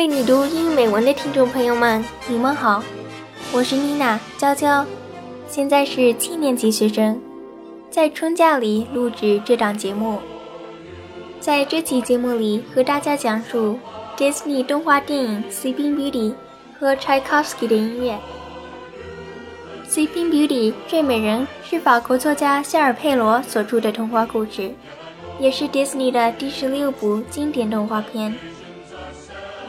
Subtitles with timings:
[0.00, 2.82] 为你读英语美文的听众朋友们，你们好，
[3.52, 4.82] 我是妮娜娇娇，
[5.46, 7.20] 现在是七年级学生，
[7.90, 10.18] 在春假里录制这档节目。
[11.38, 13.78] 在这期节目里，和大家讲述
[14.16, 16.32] Disney 动画电影《Sleeping Beauty》
[16.80, 18.18] 和 Tchaikovsky 的音乐。
[19.92, 24.72] 《Sleeping Beauty》睡美人是法国作家夏尔佩罗所著的童话故事，
[25.38, 28.34] 也是 Disney 的第十六部经典动画片。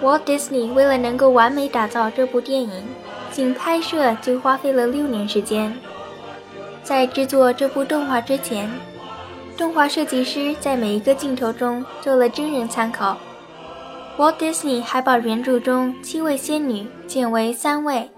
[0.01, 2.83] Walt Disney 为了能够完美打造这部电影，
[3.31, 5.71] 仅拍摄就花费了六年时间。
[6.83, 8.67] 在制作这部动画之前，
[9.55, 13.15] 动画设计师在每一个镜头中做了真人参考。
[14.17, 18.09] Walt Disney 还把原著中七位仙女减为三位，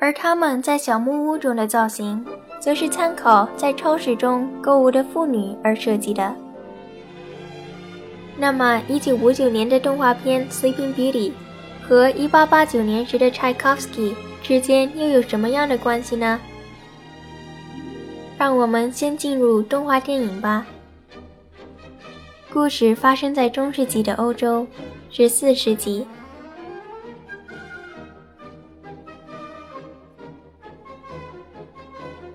[0.00, 2.24] 而他们在小木屋中的造型，
[2.60, 6.34] 则是参考在超市中购物的妇女而设计的。
[8.40, 11.30] 那么，一九五九年的动画片《Sleeping Beauty》
[11.82, 16.38] 和一八八九年时的 Tchaikovsky 之间又有什么样的关系呢？
[18.38, 20.64] 让我们先进入动画电影吧。
[22.52, 24.64] 故事发生在中世纪的欧洲，
[25.10, 26.06] 十四世纪。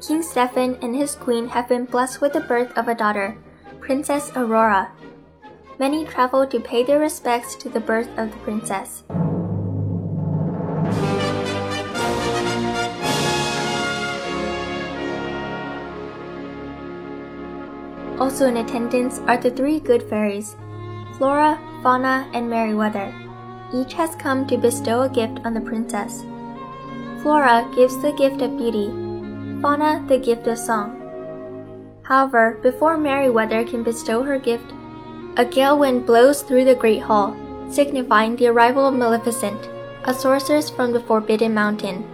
[0.01, 3.35] King Stephen and his queen have been blessed with the birth of a daughter,
[3.79, 4.89] Princess Aurora.
[5.83, 9.03] Many travel to pay their respects to the birth of the princess.
[18.17, 20.55] Also in attendance are the three good fairies,
[21.17, 23.13] Flora, Fauna, and Merryweather.
[23.73, 26.21] Each has come to bestow a gift on the princess.
[27.21, 28.87] Flora gives the gift of beauty,
[29.61, 30.95] Fauna the gift of song.
[32.03, 34.71] However, before Merryweather can bestow her gift,
[35.35, 37.35] a gale wind blows through the great hall,
[37.69, 39.69] signifying the arrival of Maleficent,
[40.05, 42.05] a sorceress from the Forbidden Mountain.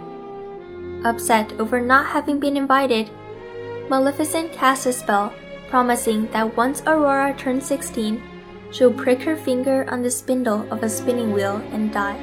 [1.04, 3.10] Upset over not having been invited,
[3.90, 5.34] Maleficent casts a spell,
[5.68, 8.22] promising that once Aurora turns 16,
[8.70, 12.18] she'll prick her finger on the spindle of a spinning wheel and die.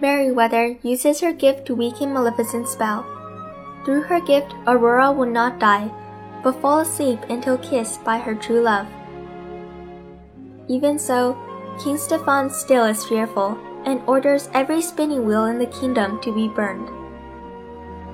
[0.00, 3.04] Merryweather uses her gift to weaken Maleficent's spell.
[3.84, 5.90] Through her gift, Aurora will not die,
[6.42, 8.86] but fall asleep until kissed by her true love.
[10.70, 11.36] Even so,
[11.82, 16.46] King Stefan still is fearful and orders every spinning wheel in the kingdom to be
[16.46, 16.88] burned.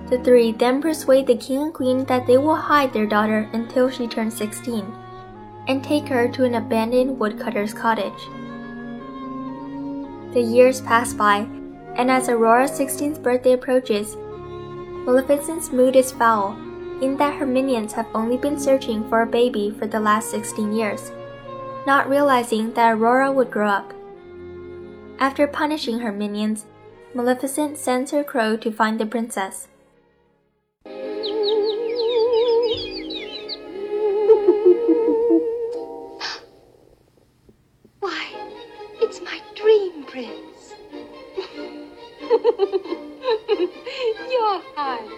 [0.08, 3.90] The three then persuade the king and queen that they will hide their daughter until
[3.90, 4.90] she turns 16
[5.68, 8.22] and take her to an abandoned woodcutter's cottage.
[10.32, 11.46] The years pass by,
[11.96, 16.56] and as Aurora's 16th birthday approaches, Maleficent's mood is foul
[17.02, 20.72] in that her minions have only been searching for a baby for the last 16
[20.72, 21.10] years
[21.86, 23.92] not realizing that Aurora would grow up.
[25.20, 26.66] After punishing her minions,
[27.14, 29.68] Maleficent sends her crow to find the princess.
[38.00, 38.26] Why,
[39.00, 40.74] it's my dream prince.
[44.30, 45.15] Your Highness.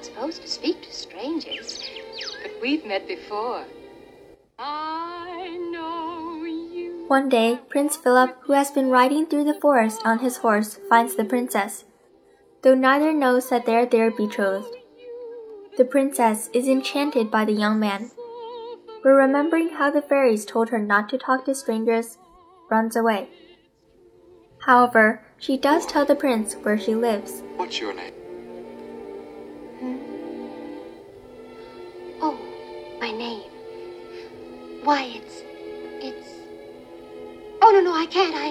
[0.00, 1.84] Not supposed to speak to strangers.
[2.42, 3.64] But we've met before.
[4.58, 7.04] I know you.
[7.08, 11.16] One day, Prince Philip, who has been riding through the forest on his horse, finds
[11.16, 11.84] the princess,
[12.62, 14.74] though neither knows that they are their betrothed.
[15.76, 18.10] The princess is enchanted by the young man,
[19.02, 22.18] but remembering how the fairies told her not to talk to strangers,
[22.70, 23.28] runs away.
[24.60, 27.42] However, she does tell the prince where she lives.
[27.56, 28.19] What's your name?
[33.20, 33.50] Name.
[34.82, 35.42] Why, it's.
[36.08, 36.28] it's.
[37.60, 38.34] Oh, no, no, I can't.
[38.34, 38.48] I.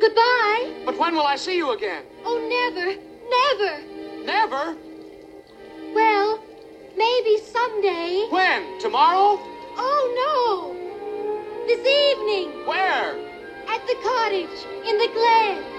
[0.00, 0.84] Goodbye.
[0.86, 2.04] But when will I see you again?
[2.24, 2.86] Oh, never.
[3.38, 3.72] Never.
[4.24, 4.76] Never?
[5.92, 6.40] Well,
[6.96, 8.28] maybe someday.
[8.30, 8.78] When?
[8.78, 9.40] Tomorrow?
[9.76, 10.46] Oh, no.
[11.66, 12.64] This evening.
[12.64, 13.18] Where?
[13.74, 15.71] At the cottage, in the glen.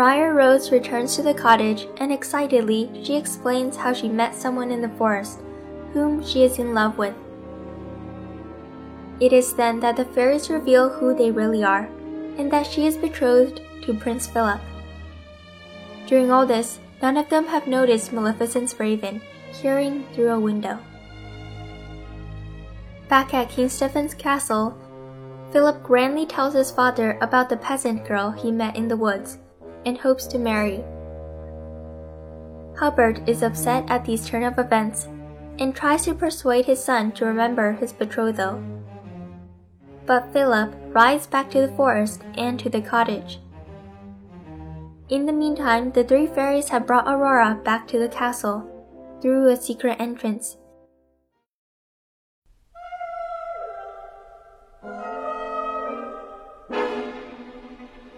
[0.00, 4.80] Briar Rose returns to the cottage and excitedly she explains how she met someone in
[4.80, 5.40] the forest,
[5.92, 7.14] whom she is in love with.
[9.20, 11.84] It is then that the fairies reveal who they really are,
[12.38, 14.62] and that she is betrothed to Prince Philip.
[16.06, 19.20] During all this, none of them have noticed Maleficent's raven,
[19.52, 20.78] hearing through a window.
[23.10, 24.78] Back at King Stefan's castle,
[25.52, 29.36] Philip grandly tells his father about the peasant girl he met in the woods
[29.84, 30.82] and hopes to marry.
[32.78, 35.08] Hubert is upset at these turn of events
[35.58, 38.62] and tries to persuade his son to remember his betrothal.
[40.06, 43.38] But Philip rides back to the forest and to the cottage.
[45.10, 48.64] In the meantime, the three fairies have brought Aurora back to the castle
[49.20, 50.56] through a secret entrance.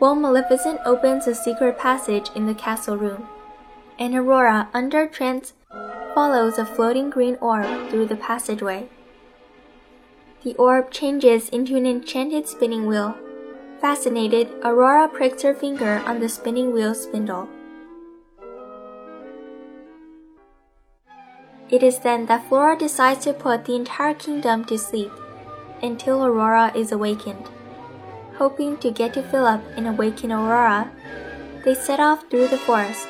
[0.02, 3.28] While Maleficent opens a secret passage in the castle room,
[4.00, 5.52] and Aurora, under trance,
[6.12, 8.88] follows a floating green orb through the passageway.
[10.42, 13.14] The orb changes into an enchanted spinning wheel.
[13.80, 17.48] Fascinated, Aurora pricks her finger on the spinning wheel spindle.
[21.70, 25.12] It is then that Flora decides to put the entire kingdom to sleep
[25.80, 27.48] until Aurora is awakened.
[28.42, 30.90] Hoping to get to Philip and awaken Aurora,
[31.64, 33.06] they set off through the forest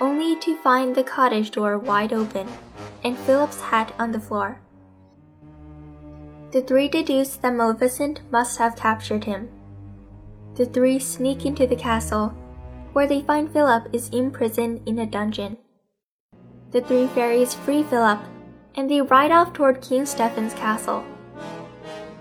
[0.00, 2.48] only to find the cottage door wide open
[3.04, 4.58] and Philip's hat on the floor.
[6.50, 9.50] The three deduce that Maleficent must have captured him.
[10.56, 12.34] The three sneak into the castle,
[12.92, 15.58] where they find Philip is imprisoned in a dungeon.
[16.72, 18.18] The three fairies free Philip,
[18.74, 21.04] and they ride off toward King Stefan's castle.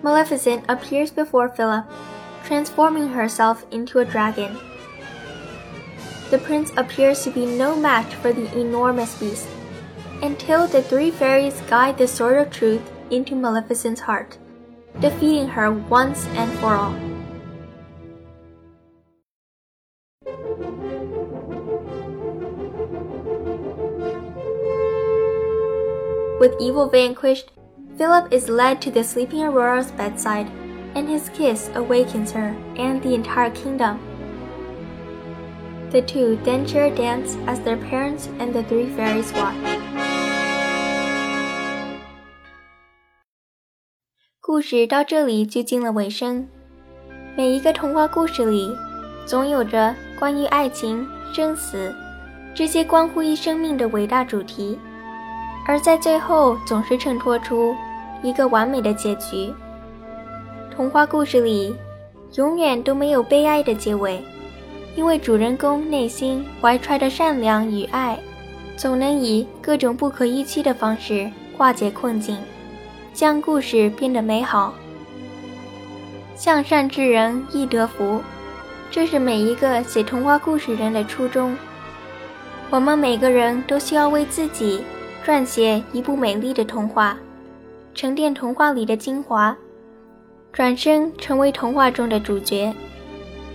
[0.04, 1.86] Maleficent appears before Philip,
[2.46, 4.58] transforming herself into a dragon
[6.32, 9.48] the prince appears to be no match for the enormous beast,
[10.24, 12.82] until the three fairies guide the Sword of Truth
[13.12, 14.38] into Maleficent's heart,
[15.00, 16.96] defeating her once and for all.
[26.40, 27.52] With evil vanquished,
[27.98, 30.52] Philip is led to the sleeping Aurora's bedside,
[30.96, 34.00] and his kiss awakens her and the entire kingdom.
[35.92, 39.56] The two then share dance as their parents and the three fairies watch.
[44.42, 46.48] 故事到这里就进了尾声。
[47.36, 48.74] 每一个童话故事里，
[49.26, 51.94] 总有着关于爱情、生死
[52.54, 54.80] 这些关乎一生命的伟大主题，
[55.68, 57.76] 而在最后总是衬托出
[58.24, 59.54] 一个完美的结局。
[60.76, 61.74] 童话故事里，
[62.34, 64.22] 永远都没有悲哀的结尾。
[64.94, 68.20] 因为主人公内心怀揣着善良与爱，
[68.76, 72.38] 总能以各种不可预期的方式化解困境，
[73.14, 74.74] 将故事变得美好。
[76.36, 78.22] 向善之人易得福，
[78.92, 81.56] 这是每一个写童话故事人的初衷。
[82.70, 84.84] 我们每个人都需要为自己
[85.26, 87.18] 撰写一部美丽的童话，
[87.94, 89.56] 沉淀童话里的精华，
[90.56, 92.74] 转身成为童话中的主角。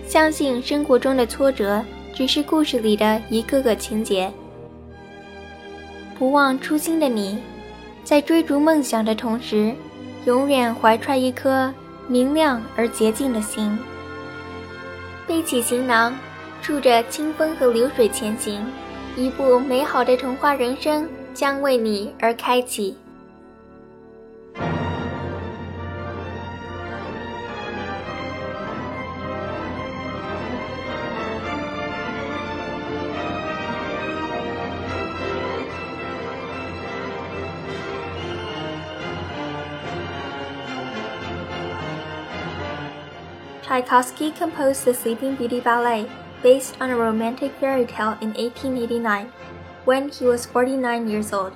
[0.07, 1.83] 相信生活中的挫折
[2.13, 4.31] 只是故事里的一个个情节。
[6.19, 7.39] 不忘初心的你，
[8.03, 9.73] 在追逐梦想的同时，
[10.25, 11.73] 永远怀揣一颗
[12.07, 13.75] 明亮而洁净的心。
[15.25, 16.15] 背起行囊，
[16.61, 18.63] 触着清风和流水前行，
[19.17, 22.95] 一部美好的童话人生将为你而开启。
[43.91, 46.09] Tchaikovsky composed the Sleeping Beauty Ballet
[46.41, 49.25] based on a romantic fairy tale in 1889
[49.83, 51.51] when he was 49 years old,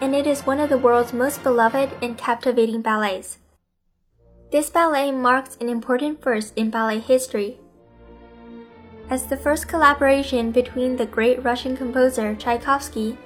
[0.00, 3.38] and it is one of the world's most beloved and captivating ballets.
[4.50, 7.60] This ballet marks an important first in ballet history.
[9.08, 13.16] As the first collaboration between the great Russian composer Tchaikovsky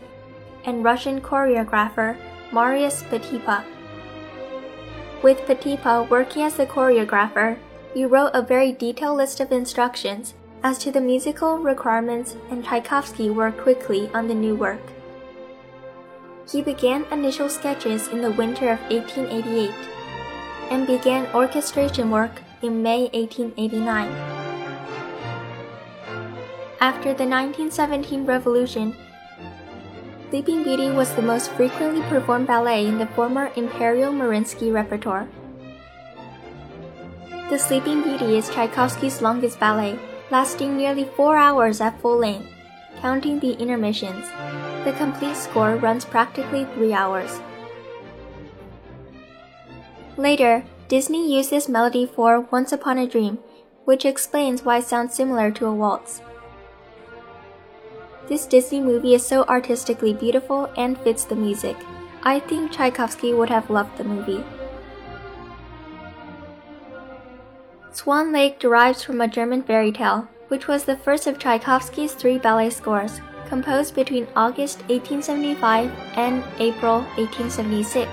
[0.66, 2.18] and Russian choreographer
[2.52, 3.64] Marius Petipa.
[5.22, 7.56] With Petipa working as the choreographer,
[7.94, 13.30] he wrote a very detailed list of instructions as to the musical requirements, and Tchaikovsky
[13.30, 14.82] worked quickly on the new work.
[16.50, 19.70] He began initial sketches in the winter of 1888
[20.70, 24.08] and began orchestration work in May 1889.
[26.80, 28.96] After the 1917 revolution,
[30.30, 35.28] Sleeping Beauty was the most frequently performed ballet in the former Imperial Mariinsky repertoire.
[37.50, 39.98] The Sleeping Beauty is Tchaikovsky's longest ballet
[40.30, 42.48] lasting nearly four hours at full length,
[43.00, 44.24] counting the intermissions.
[44.84, 47.40] The complete score runs practically three hours.
[50.16, 53.40] Later, Disney used this melody for Once Upon a Dream,
[53.84, 56.22] which explains why it sounds similar to a waltz.
[58.28, 61.76] This Disney movie is so artistically beautiful and fits the music.
[62.22, 64.44] I think Tchaikovsky would have loved the movie.
[68.00, 72.38] Swan Lake derives from a German fairy tale, which was the first of Tchaikovsky's three
[72.38, 78.08] ballet scores, composed between August 1875 and April 1876.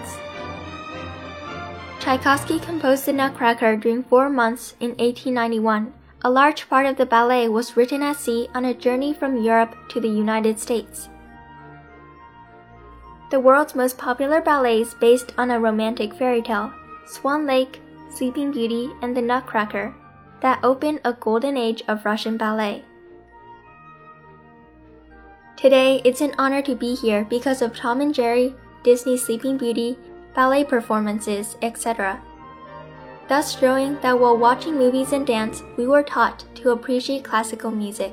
[2.01, 5.94] Tchaikovsky composed the Nutcracker during four months in 1891.
[6.25, 9.74] A large part of the ballet was written at sea on a journey from Europe
[9.88, 11.08] to the United States.
[13.32, 16.74] The world's most popular ballets based on a romantic fairy tale,
[17.06, 17.79] Swan Lake,
[18.11, 19.94] Sleeping Beauty, and The Nutcracker,
[20.40, 22.85] that opened a golden age of Russian ballet.
[25.56, 29.97] Today, it's an honor to be here because of Tom and Jerry, Disney Sleeping Beauty,
[30.35, 32.21] ballet performances, etc.
[33.28, 38.12] Thus showing that while watching movies and dance, we were taught to appreciate classical music.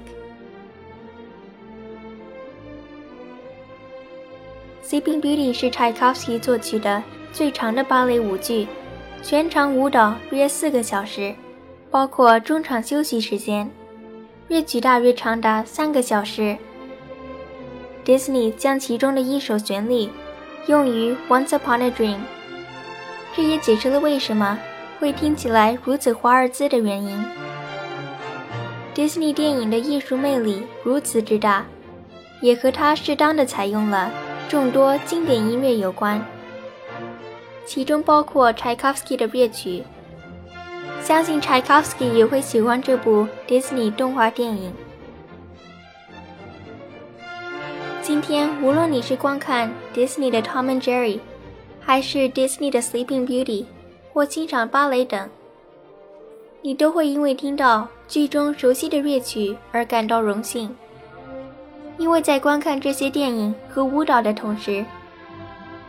[4.83, 8.67] Sleeping Beauty 是 Tchaikovsky 作曲的最长的芭蕾舞剧。
[9.24, 11.34] 全场舞蹈约四个小时，
[11.90, 13.68] 包括中场休息时间。
[14.48, 16.54] 乐曲大约长达三个小时。
[18.04, 20.10] Disney 将其中的一首旋律
[20.66, 22.16] 用于《Once Upon a Dream》，
[23.34, 24.58] 这也解释了为什么
[25.00, 27.24] 会听起来如此华尔兹的原因。
[28.94, 31.64] Disney 电影的艺术魅力如此之大，
[32.42, 34.12] 也和它适当的采用了
[34.50, 36.22] 众多经典音乐有关。
[37.66, 39.82] 其中包括柴可夫斯基的乐曲。
[41.02, 44.72] 相信柴可夫斯基也会喜欢这部 Disney 动画电影。
[48.00, 51.20] 今天，无论你是观看 Disney 的 Tom and Jerry，
[51.80, 53.64] 还是 Disney 的 Sleeping Beauty，
[54.12, 55.28] 或欣赏芭蕾等，
[56.60, 60.74] 你都会因为听到剧中熟悉的乐曲而感到荣幸。
[61.96, 64.84] 因为在观看这些电影和舞蹈的同时。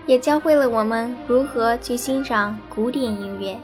[0.07, 3.57] 也教会了我们如何去欣赏古典音乐。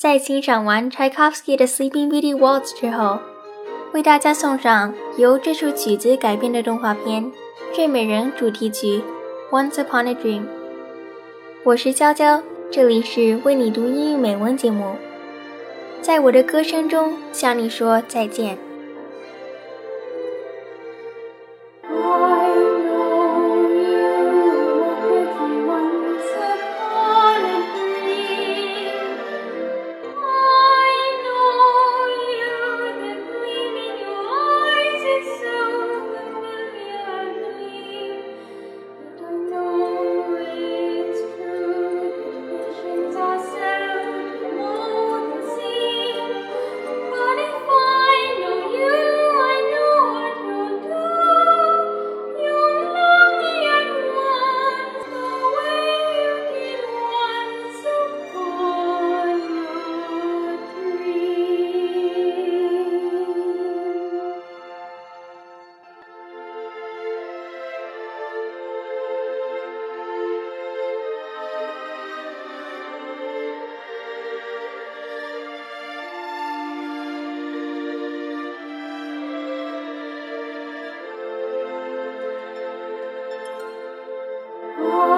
[0.00, 3.18] 在欣赏完 Tchaikovsky 的 Sleeping Beauty Waltz 之后，
[3.92, 7.24] 为大家送上由这首曲子改编的动画片
[7.76, 9.02] 《睡美人》主题曲
[9.54, 10.40] 《Once Upon a Dream》。
[11.64, 14.96] 我是娇娇，这里是为你读英语美文节目，
[16.00, 18.56] 在我的歌声中向你说再见。
[84.82, 85.09] Oh.